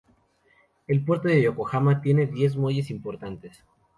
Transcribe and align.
El 0.87 1.05
Puerto 1.05 1.27
de 1.27 1.43
Yokohama 1.43 2.01
tiene 2.01 2.25
diez 2.25 2.55
muelles 2.57 2.89
importantes. 2.89 3.63